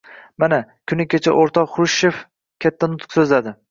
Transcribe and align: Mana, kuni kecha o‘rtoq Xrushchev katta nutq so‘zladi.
Mana, 0.43 0.57
kuni 0.93 1.05
kecha 1.13 1.35
o‘rtoq 1.43 1.71
Xrushchev 1.77 2.27
katta 2.67 2.95
nutq 2.95 3.19
so‘zladi. 3.19 3.59